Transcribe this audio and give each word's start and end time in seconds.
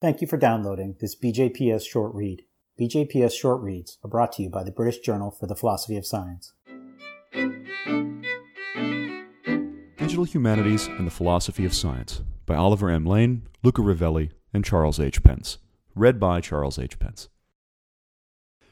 Thank 0.00 0.22
you 0.22 0.26
for 0.26 0.38
downloading 0.38 0.96
this 0.98 1.14
BJPS 1.14 1.86
short 1.86 2.14
read. 2.14 2.44
BJPS 2.80 3.32
short 3.32 3.60
reads 3.60 3.98
are 4.02 4.08
brought 4.08 4.32
to 4.32 4.42
you 4.42 4.48
by 4.48 4.64
the 4.64 4.70
British 4.70 5.00
Journal 5.00 5.30
for 5.30 5.46
the 5.46 5.54
Philosophy 5.54 5.98
of 5.98 6.06
Science. 6.06 6.54
Digital 9.98 10.24
Humanities 10.24 10.86
and 10.86 11.06
the 11.06 11.10
Philosophy 11.10 11.66
of 11.66 11.74
Science 11.74 12.22
by 12.46 12.54
Oliver 12.54 12.88
M. 12.88 13.04
Lean, 13.04 13.42
Luca 13.62 13.82
Rivelli, 13.82 14.30
and 14.54 14.64
Charles 14.64 14.98
H. 14.98 15.22
Pence. 15.22 15.58
Read 15.94 16.18
by 16.18 16.40
Charles 16.40 16.78
H. 16.78 16.98
Pence. 16.98 17.28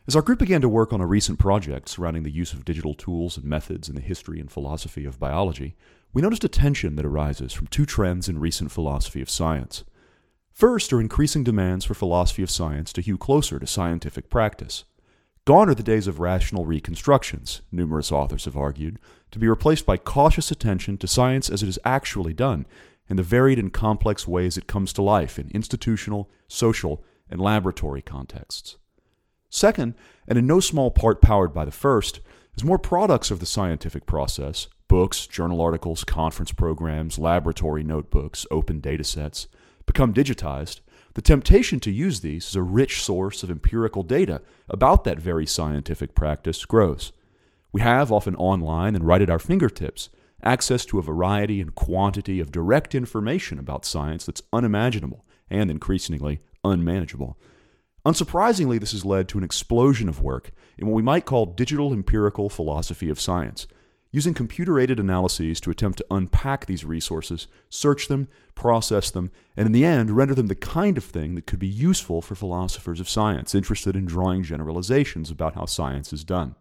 As 0.07 0.17
our 0.17 0.23
group 0.23 0.39
began 0.39 0.63
to 0.63 0.69
work 0.71 0.95
on 0.95 1.03
a 1.03 1.07
recent 1.07 1.39
project 1.39 1.91
surrounding 1.91 2.23
the 2.23 2.31
use 2.31 2.55
of 2.55 2.65
digital 2.65 2.95
tools 2.95 3.37
and 3.37 3.45
methods 3.45 3.91
in 3.91 3.95
the 3.95 4.01
history 4.01 4.41
and 4.41 4.51
philosophy 4.51 5.05
of 5.05 5.21
biology, 5.21 5.77
we 6.15 6.23
noticed 6.23 6.45
a 6.45 6.49
tension 6.49 6.97
that 6.97 7.05
arises 7.05 7.53
from 7.53 7.67
two 7.67 7.85
trends 7.85 8.31
in 8.31 8.39
recent 8.39 8.73
philosophy 8.73 9.21
of 9.21 9.29
science. 9.29 9.85
First 10.59 10.93
are 10.93 11.01
increasing 11.01 11.45
demands 11.45 11.85
for 11.85 11.95
philosophy 11.95 12.43
of 12.43 12.51
science 12.51 12.93
to 12.95 13.01
hew 13.01 13.16
closer 13.16 13.61
to 13.61 13.66
scientific 13.69 14.29
practice. 14.29 14.83
Gone 15.45 15.69
are 15.69 15.75
the 15.75 15.85
days 15.85 16.09
of 16.09 16.19
rational 16.19 16.66
reconstructions, 16.66 17.62
numerous 17.71 18.11
authors 18.11 18.45
have 18.45 18.57
argued, 18.57 18.99
to 19.30 19.39
be 19.39 19.47
replaced 19.47 19.87
by 19.87 19.97
cautious 19.97 20.51
attention 20.51 20.99
to 20.99 21.07
science 21.07 21.49
as 21.49 21.63
it 21.63 21.69
is 21.69 21.79
actually 21.85 22.35
done, 22.35 22.66
and 23.09 23.16
the 23.16 23.23
varied 23.23 23.61
and 23.61 23.73
complex 23.73 24.27
ways 24.27 24.59
it 24.59 24.66
comes 24.66 24.93
to 24.95 25.01
life 25.01 25.39
in 25.39 25.49
institutional, 25.52 26.29
social, 26.49 27.05
and 27.30 27.41
laboratory 27.41 28.02
contexts. 28.02 28.79
Second, 29.49 29.95
and 30.27 30.37
in 30.41 30.49
no 30.49 30.59
small 30.59 30.91
part 30.91 31.23
powered 31.23 31.55
by 31.55 31.65
the 31.65 31.71
first, 31.71 32.19
as 32.57 32.65
more 32.65 32.80
products 32.80 33.30
of 33.30 33.38
the 33.38 33.47
scientific 33.47 34.07
process 34.07 34.66
books, 34.88 35.29
journal 35.29 35.61
articles, 35.61 36.02
conference 36.02 36.51
programs, 36.51 37.16
laboratory 37.16 37.85
notebooks, 37.85 38.45
open 38.51 38.80
datasets 38.80 39.47
become 39.88 40.15
digitized, 40.15 40.80
the 41.15 41.23
temptation 41.23 41.80
to 41.80 41.91
use 41.91 42.20
these 42.20 42.46
as 42.46 42.55
a 42.55 42.62
rich 42.62 43.02
source 43.02 43.42
of 43.42 43.51
empirical 43.51 44.05
data 44.05 44.41
about 44.69 45.02
that 45.02 45.18
very 45.18 45.46
scientific 45.46 46.15
practice 46.15 46.65
grows. 46.65 47.13
We 47.73 47.80
have, 47.80 48.13
often 48.13 48.37
online 48.37 48.95
and 48.95 49.04
right 49.04 49.21
at 49.21 49.30
our 49.30 49.40
fingertips, 49.40 50.10
access 50.45 50.85
to 50.87 50.98
a 50.98 51.02
variety 51.02 51.60
and 51.60 51.74
quantity 51.74 52.38
of 52.38 52.52
direct 52.52 52.95
information 52.95 53.59
about 53.59 53.85
science 53.85 54.24
that's 54.24 54.43
unimaginable 54.52 55.24
and 55.51 55.71
increasingly 55.71 56.41
unmanageable. 56.65 57.37
Unsurprisingly, 58.07 58.79
this 58.79 58.93
has 58.93 59.04
led 59.04 59.29
to 59.29 59.38
an 59.38 59.45
explosion 59.45 60.09
of 60.09 60.23
work 60.23 60.52
in 60.76 60.87
what 60.87 60.95
we 60.95 61.02
might 61.02 61.24
call 61.24 61.46
digital 61.46 61.93
empirical 61.93 62.48
philosophy 62.48 63.10
of 63.10 63.20
science, 63.20 63.66
using 64.10 64.32
computer 64.32 64.78
aided 64.78 64.98
analyses 64.98 65.60
to 65.60 65.70
attempt 65.70 65.98
to 65.98 66.06
unpack 66.10 66.66
these 66.66 66.84
resources, 66.84 67.47
search 67.69 68.09
them, 68.09 68.28
process 68.54 69.10
them, 69.10 69.31
and 69.56 69.66
in 69.66 69.72
the 69.72 69.84
end, 69.84 70.10
render 70.10 70.34
them 70.34 70.47
the 70.47 70.54
kind 70.54 70.97
of 70.97 71.04
thing 71.04 71.34
that 71.34 71.47
could 71.47 71.59
be 71.59 71.66
useful 71.66 72.22
for 72.22 72.34
philosophers 72.34 73.00
of 73.00 73.09
science 73.09 73.54
interested 73.54 73.94
in 73.94 74.06
drawing 74.06 74.42
generalizations 74.42 75.31
about 75.31 75.54
how 75.54 75.66
science 75.66 76.12
is 76.12 76.25
done. 76.25 76.54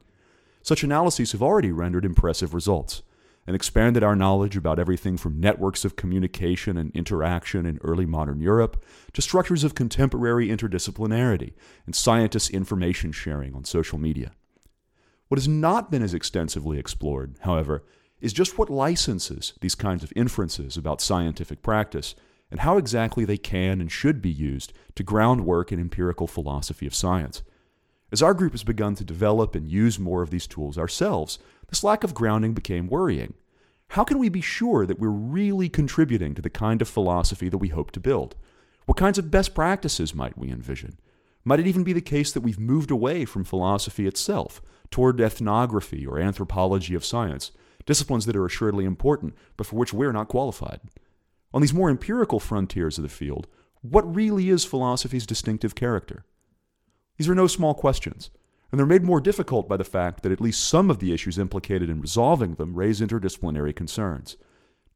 Such 0.62 0.84
analyses 0.84 1.32
have 1.32 1.42
already 1.42 1.72
rendered 1.72 2.04
impressive 2.04 2.54
results 2.54 3.02
and 3.48 3.56
expanded 3.56 4.04
our 4.04 4.16
knowledge 4.16 4.58
about 4.58 4.78
everything 4.78 5.16
from 5.16 5.40
networks 5.40 5.86
of 5.86 5.96
communication 5.96 6.76
and 6.78 6.92
interaction 6.94 7.66
in 7.66 7.80
early 7.82 8.06
modern 8.06 8.42
Europe 8.42 8.84
to 9.14 9.22
structures 9.22 9.64
of 9.64 9.74
contemporary 9.74 10.50
interdisciplinarity 10.50 11.54
and 11.86 11.96
scientists' 11.96 12.50
information 12.50 13.14
sharing 13.14 13.56
on 13.56 13.64
social 13.64 13.98
media. 13.98 14.34
What 15.28 15.38
has 15.38 15.48
not 15.48 15.92
been 15.92 16.02
as 16.02 16.14
extensively 16.14 16.80
explored, 16.80 17.36
however, 17.42 17.84
is 18.22 18.34
just 18.34 18.58
what 18.58 18.70
licenses 18.70 19.54
these 19.62 19.76
kinds 19.76 20.04
of 20.04 20.14
inferences 20.16 20.78
about 20.78 21.02
scientific 21.02 21.62
practice 21.62 22.16
and 22.50 22.62
how 22.62 22.78
exactly 22.78 23.26
they 23.26 23.38
can 23.38 23.82
and 23.82 23.92
should 23.92 24.22
be 24.22 24.32
used 24.32 24.72
to 24.96 25.04
ground 25.04 25.46
work 25.46 25.72
in 25.72 25.80
empirical 25.80 26.28
philosophy 26.28 26.88
of 26.88 26.96
science. 26.96 27.44
As 28.10 28.22
our 28.22 28.34
group 28.34 28.54
has 28.54 28.64
begun 28.64 28.96
to 28.96 29.04
develop 29.04 29.54
and 29.54 29.70
use 29.70 30.00
more 30.00 30.22
of 30.22 30.30
these 30.30 30.48
tools 30.48 30.78
ourselves, 30.78 31.40
this 31.68 31.84
lack 31.84 32.06
of 32.06 32.14
grounding 32.14 32.54
became 32.54 32.88
worrying. 32.88 33.34
How 33.90 34.06
can 34.06 34.20
we 34.20 34.30
be 34.30 34.42
sure 34.42 34.86
that 34.86 35.00
we're 35.00 35.10
really 35.10 35.68
contributing 35.68 36.34
to 36.36 36.42
the 36.42 36.50
kind 36.50 36.82
of 36.82 36.88
philosophy 36.88 37.50
that 37.50 37.58
we 37.58 37.68
hope 37.68 37.92
to 37.92 38.00
build? 38.00 38.36
What 38.86 38.98
kinds 38.98 39.18
of 39.18 39.30
best 39.30 39.54
practices 39.54 40.16
might 40.16 40.38
we 40.38 40.50
envision? 40.50 40.98
Might 41.44 41.60
it 41.60 41.68
even 41.68 41.84
be 41.84 41.94
the 41.94 42.02
case 42.02 42.32
that 42.32 42.42
we've 42.42 42.60
moved 42.60 42.92
away 42.92 43.26
from 43.26 43.44
philosophy 43.44 44.08
itself 44.08 44.62
toward 44.92 45.20
ethnography 45.20 46.06
or 46.06 46.20
anthropology 46.20 46.96
of 46.96 47.06
science, 47.06 47.52
disciplines 47.86 48.26
that 48.26 48.36
are 48.36 48.46
assuredly 48.46 48.86
important, 48.86 49.36
but 49.56 49.68
for 49.68 49.76
which 49.76 49.94
we're 49.94 50.12
not 50.12 50.28
qualified. 50.28 50.80
On 51.54 51.62
these 51.62 51.74
more 51.74 51.90
empirical 51.90 52.40
frontiers 52.40 52.98
of 52.98 53.04
the 53.04 53.10
field, 53.10 53.48
what 53.82 54.16
really 54.16 54.50
is 54.50 54.66
philosophy's 54.66 55.26
distinctive 55.26 55.76
character? 55.76 56.26
These 57.18 57.30
are 57.30 57.36
no 57.36 57.48
small 57.48 57.74
questions, 57.74 58.30
and 58.72 58.78
they're 58.78 58.86
made 58.86 59.04
more 59.04 59.22
difficult 59.22 59.70
by 59.70 59.78
the 59.78 59.84
fact 59.84 60.24
that 60.24 60.32
at 60.32 60.42
least 60.42 60.64
some 60.64 60.92
of 60.92 61.00
the 61.00 61.14
issues 61.14 61.38
implicated 61.38 61.90
in 61.90 62.02
resolving 62.02 62.56
them 62.56 62.76
raise 62.76 63.02
interdisciplinary 63.02 63.76
concerns. 63.76 64.36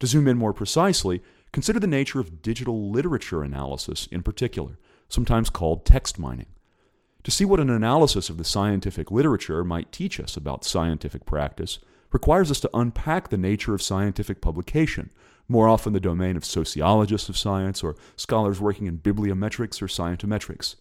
To 0.00 0.06
zoom 0.06 0.28
in 0.28 0.36
more 0.36 0.52
precisely, 0.52 1.22
consider 1.52 1.80
the 1.80 1.86
nature 1.86 2.20
of 2.20 2.42
digital 2.42 2.90
literature 2.90 3.42
analysis 3.42 4.06
in 4.10 4.22
particular, 4.22 4.78
sometimes 5.08 5.50
called 5.50 5.84
text 5.84 6.18
mining. 6.18 6.46
To 7.24 7.30
see 7.30 7.44
what 7.44 7.60
an 7.60 7.70
analysis 7.70 8.28
of 8.30 8.36
the 8.36 8.44
scientific 8.44 9.10
literature 9.10 9.62
might 9.62 9.92
teach 9.92 10.18
us 10.18 10.36
about 10.36 10.64
scientific 10.64 11.24
practice 11.24 11.78
requires 12.10 12.50
us 12.50 12.60
to 12.60 12.70
unpack 12.74 13.28
the 13.28 13.38
nature 13.38 13.74
of 13.74 13.82
scientific 13.82 14.40
publication, 14.40 15.10
more 15.48 15.68
often 15.68 15.92
the 15.92 16.00
domain 16.00 16.36
of 16.36 16.44
sociologists 16.44 17.28
of 17.28 17.38
science 17.38 17.82
or 17.82 17.96
scholars 18.16 18.60
working 18.60 18.86
in 18.86 18.98
bibliometrics 18.98 19.80
or 19.80 19.86
scientometrics. 19.86 20.76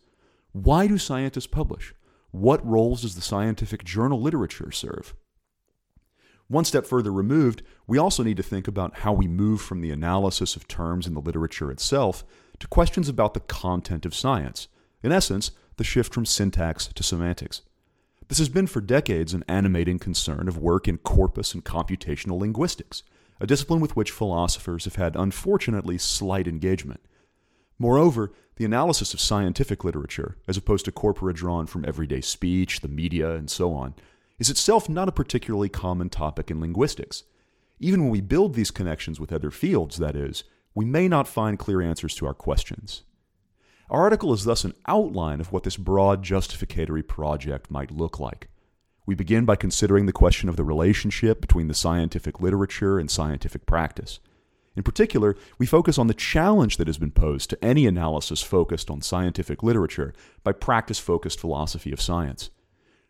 Why 0.51 0.87
do 0.87 0.97
scientists 0.97 1.47
publish? 1.47 1.93
What 2.31 2.65
roles 2.65 3.03
does 3.03 3.15
the 3.15 3.21
scientific 3.21 3.83
journal 3.83 4.19
literature 4.19 4.71
serve? 4.71 5.13
One 6.47 6.65
step 6.65 6.85
further 6.85 7.13
removed, 7.13 7.61
we 7.87 7.97
also 7.97 8.23
need 8.23 8.37
to 8.37 8.43
think 8.43 8.67
about 8.67 8.99
how 8.99 9.13
we 9.13 9.27
move 9.27 9.61
from 9.61 9.81
the 9.81 9.91
analysis 9.91 10.55
of 10.55 10.67
terms 10.67 11.07
in 11.07 11.13
the 11.13 11.21
literature 11.21 11.71
itself 11.71 12.25
to 12.59 12.67
questions 12.67 13.07
about 13.07 13.33
the 13.33 13.39
content 13.41 14.05
of 14.05 14.15
science. 14.15 14.67
In 15.01 15.11
essence, 15.11 15.51
the 15.81 15.85
shift 15.85 16.13
from 16.13 16.27
syntax 16.27 16.85
to 16.85 17.01
semantics. 17.01 17.63
This 18.27 18.37
has 18.37 18.49
been 18.49 18.67
for 18.67 18.81
decades 18.81 19.33
an 19.33 19.43
animating 19.47 19.97
concern 19.97 20.47
of 20.47 20.59
work 20.59 20.87
in 20.87 20.99
corpus 20.99 21.55
and 21.55 21.65
computational 21.65 22.39
linguistics, 22.39 23.01
a 23.39 23.47
discipline 23.47 23.79
with 23.79 23.95
which 23.95 24.11
philosophers 24.11 24.85
have 24.85 24.97
had 24.97 25.15
unfortunately 25.15 25.97
slight 25.97 26.47
engagement. 26.47 26.99
Moreover, 27.79 28.31
the 28.57 28.63
analysis 28.63 29.15
of 29.15 29.19
scientific 29.19 29.83
literature, 29.83 30.37
as 30.47 30.55
opposed 30.55 30.85
to 30.85 30.91
corpora 30.91 31.33
drawn 31.33 31.65
from 31.65 31.83
everyday 31.83 32.21
speech, 32.21 32.81
the 32.81 32.87
media, 32.87 33.31
and 33.31 33.49
so 33.49 33.73
on, 33.73 33.95
is 34.37 34.51
itself 34.51 34.87
not 34.87 35.09
a 35.09 35.11
particularly 35.11 35.67
common 35.67 36.09
topic 36.09 36.51
in 36.51 36.61
linguistics. 36.61 37.23
Even 37.79 38.01
when 38.01 38.11
we 38.11 38.21
build 38.21 38.53
these 38.53 38.69
connections 38.69 39.19
with 39.19 39.33
other 39.33 39.49
fields, 39.49 39.97
that 39.97 40.15
is, 40.15 40.43
we 40.75 40.85
may 40.85 41.07
not 41.07 41.27
find 41.27 41.57
clear 41.57 41.81
answers 41.81 42.13
to 42.17 42.27
our 42.27 42.35
questions. 42.35 43.01
Our 43.91 44.03
article 44.03 44.31
is 44.31 44.45
thus 44.45 44.63
an 44.63 44.73
outline 44.87 45.41
of 45.41 45.51
what 45.51 45.63
this 45.63 45.75
broad 45.75 46.23
justificatory 46.23 47.03
project 47.03 47.69
might 47.69 47.91
look 47.91 48.21
like. 48.21 48.47
We 49.05 49.15
begin 49.15 49.43
by 49.43 49.57
considering 49.57 50.05
the 50.05 50.13
question 50.13 50.47
of 50.47 50.55
the 50.55 50.63
relationship 50.63 51.41
between 51.41 51.67
the 51.67 51.73
scientific 51.73 52.39
literature 52.39 52.99
and 52.99 53.11
scientific 53.11 53.65
practice. 53.65 54.21
In 54.77 54.83
particular, 54.83 55.35
we 55.57 55.65
focus 55.65 55.97
on 55.97 56.07
the 56.07 56.13
challenge 56.13 56.77
that 56.77 56.87
has 56.87 56.97
been 56.97 57.11
posed 57.11 57.49
to 57.49 57.61
any 57.61 57.85
analysis 57.85 58.41
focused 58.41 58.89
on 58.89 59.01
scientific 59.01 59.61
literature 59.61 60.13
by 60.41 60.53
practice 60.53 60.97
focused 60.97 61.41
philosophy 61.41 61.91
of 61.91 61.99
science. 61.99 62.49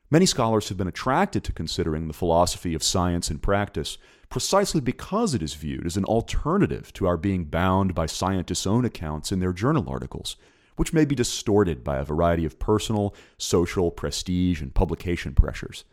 Many 0.09 0.25
scholars 0.25 0.69
have 0.69 0.80
been 0.80 0.88
attracted 0.88 1.44
to 1.44 1.53
considering 1.53 2.08
the 2.08 2.13
philosophy 2.13 2.74
of 2.74 2.81
science 2.81 3.30
in 3.30 3.38
practice 3.38 4.00
precisely 4.30 4.81
because 4.81 5.36
it 5.36 5.44
is 5.44 5.53
viewed 5.53 5.86
as 5.86 5.96
an 5.96 6.06
alternative 6.06 6.92
to 6.94 7.06
our 7.06 7.18
being 7.18 7.46
bound 7.46 7.94
by 7.94 8.08
scientists' 8.08 8.66
own 8.66 8.84
accounts 8.84 9.31
in 9.31 9.40
their 9.40 9.53
journal 9.53 9.88
articles, 9.88 10.38
which 10.81 10.94
may 10.94 11.06
be 11.06 11.14
distorted 11.14 11.83
by 11.83 11.98
a 11.98 12.04
variety 12.04 12.44
of 12.44 12.57
personal, 12.57 13.13
social, 13.38 13.92
prestige, 13.92 14.63
and 14.63 14.74
publication 14.74 15.36
pressures. 15.36 15.83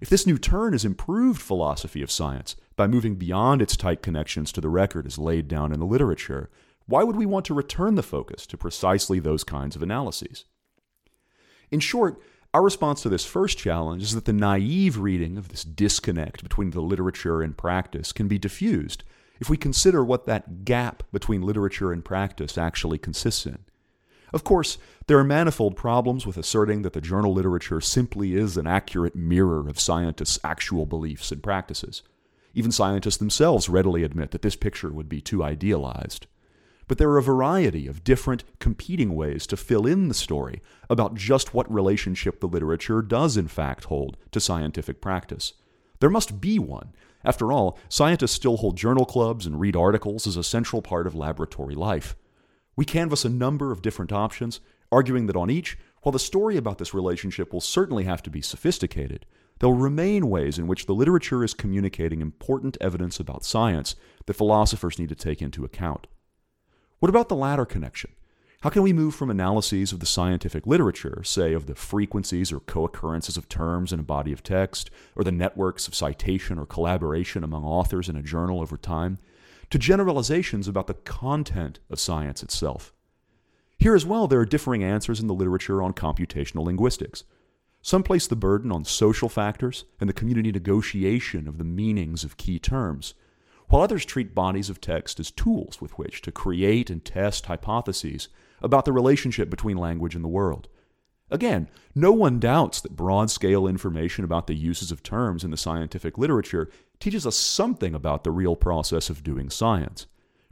If 0.00 0.08
this 0.08 0.28
new 0.28 0.38
turn 0.38 0.74
has 0.74 0.84
improved 0.84 1.42
philosophy 1.42 2.02
of 2.02 2.10
science 2.12 2.54
by 2.76 2.86
moving 2.86 3.16
beyond 3.16 3.60
its 3.60 3.76
tight 3.76 4.00
connections 4.00 4.52
to 4.52 4.60
the 4.60 4.68
record 4.68 5.06
as 5.06 5.18
laid 5.18 5.48
down 5.48 5.72
in 5.72 5.80
the 5.80 5.84
literature, 5.84 6.50
why 6.86 7.02
would 7.02 7.16
we 7.16 7.26
want 7.26 7.46
to 7.46 7.52
return 7.52 7.96
the 7.96 8.02
focus 8.04 8.46
to 8.46 8.56
precisely 8.56 9.18
those 9.18 9.42
kinds 9.42 9.74
of 9.74 9.82
analyses? 9.82 10.44
In 11.72 11.80
short, 11.80 12.22
our 12.54 12.62
response 12.62 13.02
to 13.02 13.08
this 13.08 13.26
first 13.26 13.58
challenge 13.58 14.04
is 14.04 14.14
that 14.14 14.24
the 14.24 14.32
naive 14.32 14.98
reading 14.98 15.36
of 15.36 15.48
this 15.48 15.64
disconnect 15.64 16.44
between 16.44 16.70
the 16.70 16.80
literature 16.80 17.42
and 17.42 17.58
practice 17.58 18.12
can 18.12 18.28
be 18.28 18.38
diffused 18.38 19.02
if 19.40 19.50
we 19.50 19.56
consider 19.56 20.04
what 20.04 20.26
that 20.26 20.64
gap 20.64 21.02
between 21.10 21.42
literature 21.42 21.90
and 21.90 22.04
practice 22.04 22.56
actually 22.56 22.98
consists 22.98 23.44
in. 23.44 23.64
Of 24.32 24.44
course, 24.44 24.78
there 25.06 25.18
are 25.18 25.24
manifold 25.24 25.74
problems 25.76 26.26
with 26.26 26.36
asserting 26.36 26.82
that 26.82 26.92
the 26.92 27.00
journal 27.00 27.32
literature 27.32 27.80
simply 27.80 28.34
is 28.34 28.56
an 28.56 28.66
accurate 28.66 29.16
mirror 29.16 29.68
of 29.68 29.80
scientists' 29.80 30.38
actual 30.44 30.84
beliefs 30.86 31.32
and 31.32 31.42
practices. 31.42 32.02
Even 32.54 32.72
scientists 32.72 33.16
themselves 33.18 33.68
readily 33.68 34.02
admit 34.02 34.30
that 34.32 34.42
this 34.42 34.56
picture 34.56 34.90
would 34.90 35.08
be 35.08 35.20
too 35.20 35.42
idealized. 35.42 36.26
but 36.88 36.96
there 36.96 37.10
are 37.10 37.18
a 37.18 37.22
variety 37.22 37.86
of 37.86 38.02
different 38.02 38.42
competing 38.58 39.14
ways 39.14 39.46
to 39.46 39.56
fill 39.56 39.86
in 39.86 40.08
the 40.08 40.14
story 40.14 40.62
about 40.90 41.14
just 41.14 41.54
what 41.54 41.72
relationship 41.72 42.40
the 42.40 42.48
literature 42.48 43.02
does 43.02 43.36
in 43.36 43.46
fact 43.46 43.84
hold 43.84 44.16
to 44.32 44.40
scientific 44.40 45.00
practice. 45.00 45.52
There 46.00 46.10
must 46.10 46.40
be 46.40 46.58
one. 46.58 46.92
After 47.24 47.52
all, 47.52 47.78
scientists 47.88 48.32
still 48.32 48.56
hold 48.56 48.76
journal 48.76 49.04
clubs 49.04 49.44
and 49.44 49.60
read 49.60 49.76
articles 49.76 50.26
as 50.26 50.36
a 50.36 50.44
central 50.44 50.80
part 50.80 51.06
of 51.06 51.14
laboratory 51.14 51.74
life. 51.74 52.16
We 52.78 52.84
canvass 52.84 53.24
a 53.24 53.28
number 53.28 53.72
of 53.72 53.82
different 53.82 54.12
options, 54.12 54.60
arguing 54.92 55.26
that 55.26 55.34
on 55.34 55.50
each, 55.50 55.76
while 56.02 56.12
the 56.12 56.20
story 56.20 56.56
about 56.56 56.78
this 56.78 56.94
relationship 56.94 57.52
will 57.52 57.60
certainly 57.60 58.04
have 58.04 58.22
to 58.22 58.30
be 58.30 58.40
sophisticated, 58.40 59.26
there 59.58 59.68
will 59.68 59.76
remain 59.76 60.30
ways 60.30 60.60
in 60.60 60.68
which 60.68 60.86
the 60.86 60.94
literature 60.94 61.42
is 61.42 61.54
communicating 61.54 62.20
important 62.20 62.78
evidence 62.80 63.18
about 63.18 63.44
science 63.44 63.96
that 64.26 64.34
philosophers 64.34 64.96
need 64.96 65.08
to 65.08 65.16
take 65.16 65.42
into 65.42 65.64
account. 65.64 66.06
What 67.00 67.08
about 67.08 67.28
the 67.28 67.34
latter 67.34 67.64
connection? 67.64 68.12
How 68.60 68.70
can 68.70 68.82
we 68.82 68.92
move 68.92 69.16
from 69.16 69.28
analyses 69.28 69.90
of 69.90 69.98
the 69.98 70.06
scientific 70.06 70.64
literature, 70.64 71.24
say 71.24 71.54
of 71.54 71.66
the 71.66 71.74
frequencies 71.74 72.52
or 72.52 72.60
co 72.60 72.84
occurrences 72.84 73.36
of 73.36 73.48
terms 73.48 73.92
in 73.92 73.98
a 73.98 74.04
body 74.04 74.32
of 74.32 74.44
text, 74.44 74.88
or 75.16 75.24
the 75.24 75.32
networks 75.32 75.88
of 75.88 75.96
citation 75.96 76.60
or 76.60 76.64
collaboration 76.64 77.42
among 77.42 77.64
authors 77.64 78.08
in 78.08 78.14
a 78.14 78.22
journal 78.22 78.60
over 78.60 78.76
time, 78.76 79.18
to 79.70 79.78
generalizations 79.78 80.68
about 80.68 80.86
the 80.86 80.94
content 80.94 81.78
of 81.90 82.00
science 82.00 82.42
itself? 82.42 82.92
Here 83.78 83.94
as 83.94 84.06
well, 84.06 84.26
there 84.26 84.40
are 84.40 84.46
differing 84.46 84.82
answers 84.82 85.20
in 85.20 85.28
the 85.28 85.34
literature 85.34 85.82
on 85.82 85.92
computational 85.92 86.64
linguistics. 86.64 87.24
Some 87.80 88.02
place 88.02 88.26
the 88.26 88.34
burden 88.34 88.72
on 88.72 88.84
social 88.84 89.28
factors 89.28 89.84
and 90.00 90.08
the 90.08 90.14
community 90.14 90.50
negotiation 90.50 91.46
of 91.46 91.58
the 91.58 91.64
meanings 91.64 92.24
of 92.24 92.36
key 92.36 92.58
terms, 92.58 93.14
while 93.68 93.82
others 93.82 94.04
treat 94.04 94.34
bodies 94.34 94.68
of 94.68 94.80
text 94.80 95.20
as 95.20 95.30
tools 95.30 95.80
with 95.80 95.92
which 95.92 96.22
to 96.22 96.32
create 96.32 96.90
and 96.90 97.04
test 97.04 97.46
hypotheses 97.46 98.28
about 98.60 98.84
the 98.84 98.92
relationship 98.92 99.48
between 99.48 99.76
language 99.76 100.14
and 100.14 100.24
the 100.24 100.28
world. 100.28 100.68
Again, 101.30 101.68
no 101.94 102.12
one 102.12 102.38
doubts 102.38 102.80
that 102.80 102.96
broad 102.96 103.30
scale 103.30 103.66
information 103.66 104.24
about 104.24 104.46
the 104.46 104.54
uses 104.54 104.90
of 104.90 105.02
terms 105.02 105.44
in 105.44 105.50
the 105.50 105.56
scientific 105.56 106.16
literature 106.16 106.70
teaches 107.00 107.26
us 107.26 107.36
something 107.36 107.94
about 107.94 108.24
the 108.24 108.30
real 108.30 108.56
process 108.56 109.10
of 109.10 109.22
doing 109.22 109.50
science. 109.50 110.06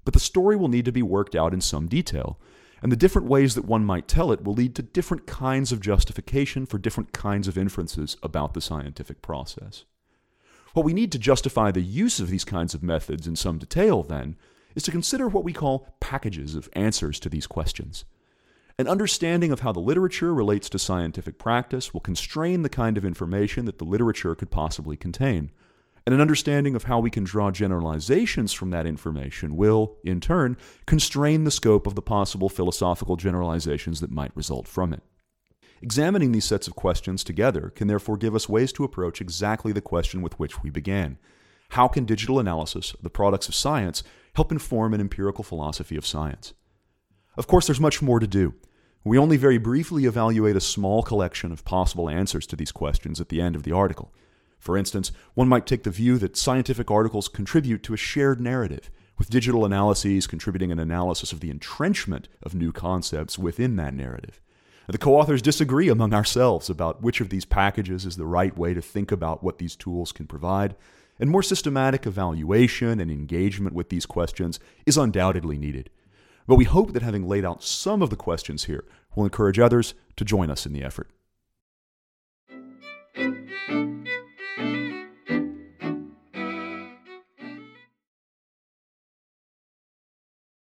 But 0.05 0.15
the 0.15 0.21
story 0.21 0.57
will 0.57 0.69
need 0.69 0.85
to 0.85 0.93
be 0.93 1.03
worked 1.03 1.35
out 1.35 1.55
in 1.55 1.61
some 1.61 1.89
detail, 1.89 2.39
and 2.83 2.93
the 2.93 2.97
different 2.97 3.27
ways 3.27 3.55
that 3.55 3.65
one 3.65 3.85
might 3.85 4.07
tell 4.07 4.31
it 4.31 4.45
will 4.45 4.53
lead 4.53 4.75
to 4.77 4.83
different 4.83 5.27
kinds 5.27 5.73
of 5.73 5.81
justification 5.81 6.67
for 6.67 6.79
different 6.79 7.13
kinds 7.13 7.49
of 7.49 7.57
inferences 7.57 8.17
about 8.23 8.55
the 8.55 8.61
scientific 8.61 9.23
process. 9.23 9.85
What 10.75 10.85
we 10.85 10.93
need 10.93 11.11
to 11.13 11.19
justify 11.19 11.71
the 11.71 11.81
use 11.81 12.21
of 12.21 12.29
these 12.29 12.45
kinds 12.45 12.75
of 12.75 12.83
methods 12.83 13.27
in 13.27 13.35
some 13.35 13.59
detail, 13.59 14.03
then, 14.03 14.37
is 14.75 14.83
to 14.83 14.91
consider 14.91 15.27
what 15.27 15.43
we 15.43 15.55
call 15.55 15.89
packages 16.01 16.55
of 16.55 16.69
answers 16.75 17.19
to 17.21 17.31
these 17.31 17.47
questions. 17.47 18.05
An 18.79 18.89
understanding 18.89 19.53
of 19.53 19.61
how 19.61 19.73
the 19.73 19.81
literature 19.81 20.35
relates 20.35 20.69
to 20.69 20.79
scientific 20.79 21.39
practice 21.39 21.95
will 21.95 22.03
constrain 22.03 22.61
the 22.61 22.69
kind 22.69 22.99
of 22.99 23.07
information 23.07 23.65
that 23.65 23.79
the 23.79 23.87
literature 23.87 24.35
could 24.35 24.51
possibly 24.51 24.99
contain. 24.99 25.51
And 26.05 26.15
an 26.15 26.21
understanding 26.21 26.75
of 26.75 26.85
how 26.85 27.01
we 27.01 27.09
can 27.09 27.25
draw 27.25 27.51
generalizations 27.51 28.53
from 28.53 28.69
that 28.71 28.85
information 28.85 29.57
will, 29.57 29.97
in 30.05 30.21
turn, 30.21 30.59
constrain 30.85 31.45
the 31.45 31.51
scope 31.51 31.87
of 31.87 31.95
the 31.95 32.03
possible 32.03 32.51
philosophical 32.51 33.17
generalizations 33.17 34.01
that 34.01 34.11
might 34.11 34.37
result 34.37 34.69
from 34.69 34.93
it. 34.93 35.03
Examining 35.81 36.33
these 36.33 36.45
sets 36.45 36.69
of 36.69 36.77
questions 36.77 37.25
together 37.25 37.71
can 37.75 37.89
therefore 37.89 38.19
give 38.19 38.35
us 38.35 38.47
ways 38.47 38.75
to 38.75 38.85
approach 38.85 39.23
exactly 39.23 39.73
the 39.73 39.81
question 39.81 40.21
with 40.21 40.39
which 40.39 40.63
we 40.63 40.69
began. 40.69 41.17
How 41.71 41.89
can 41.89 42.05
digital 42.05 42.39
analysis 42.39 42.95
the 43.03 43.09
products 43.09 43.49
of 43.49 43.55
science 43.55 44.03
help 44.35 44.53
inform 44.53 44.93
an 44.93 45.01
empirical 45.01 45.45
philosophy 45.45 45.97
of 45.97 46.05
science? 46.05 46.53
Of 47.37 47.47
course, 47.47 47.67
there's 47.67 47.81
much 47.81 48.01
more 48.01 48.19
to 48.19 48.27
do. 48.27 48.55
We 49.05 49.19
only 49.19 49.37
very 49.37 49.59
briefly 49.59 50.05
evaluate 50.05 50.57
a 50.57 50.61
small 50.61 51.03
collection 51.03 51.53
of 51.53 51.65
possible 51.65 52.09
answers 52.09 52.47
to 52.49 52.57
these 52.57 52.73
questions 52.73 53.21
at 53.21 53.29
the 53.29 53.41
end 53.41 53.55
of 53.55 53.63
the 53.63 53.73
article. 53.73 54.13
For 54.59 54.77
instance, 54.77 55.13
one 55.35 55.49
might 55.49 55.67
take 55.67 55.85
the 55.85 55.91
view 55.91 56.19
that 56.19 56.37
scientific 56.37 56.91
articles 56.91 57.29
contribute 57.29 57.83
to 57.85 57.95
a 57.95 57.99
shared 57.99 58.41
narrative, 58.41 58.91
with 59.19 59.31
digital 59.31 59.65
analyses 59.65 60.27
contributing 60.27 60.73
an 60.73 60.79
analysis 60.79 61.33
of 61.33 61.41
the 61.41 61.51
entrenchment 61.51 62.29
of 62.43 62.55
new 62.55 62.73
concepts 62.73 63.39
within 63.39 63.77
that 63.77 63.95
narrative. 63.95 64.41
The 64.89 64.99
co 64.99 65.19
authors 65.19 65.43
disagree 65.43 65.89
among 65.89 66.15
ourselves 66.15 66.71
about 66.71 67.03
which 67.03 67.21
of 67.21 67.29
these 67.29 67.45
packages 67.45 68.07
is 68.07 68.17
the 68.17 68.27
right 68.27 68.57
way 68.57 68.73
to 68.73 68.81
think 68.81 69.13
about 69.13 69.43
what 69.43 69.59
these 69.59 69.77
tools 69.77 70.11
can 70.13 70.27
provide, 70.27 70.75
and 71.19 71.31
more 71.31 71.43
systematic 71.43 72.07
evaluation 72.07 73.01
and 73.01 73.11
engagement 73.11 73.75
with 73.75 73.89
these 73.89 74.07
questions 74.07 74.59
is 74.85 74.97
undoubtedly 74.97 75.59
needed. 75.59 75.91
But 76.47 76.57
we 76.57 76.65
hope 76.65 76.93
that 76.93 77.03
having 77.03 77.29
laid 77.29 77.45
out 77.45 77.63
some 77.63 78.03
of 78.03 78.11
the 78.11 78.17
questions 78.17 78.65
here 78.65 78.85
will 79.15 79.25
encourage 79.25 79.59
others 79.59 79.95
to 80.17 80.25
join 80.25 80.51
us 80.51 80.67
in 80.67 80.73
the 80.73 80.83
effort. 80.83 81.11